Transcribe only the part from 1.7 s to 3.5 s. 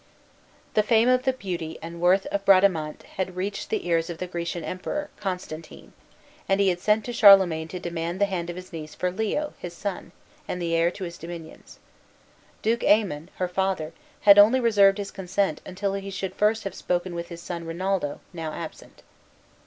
and worth of Bradamante had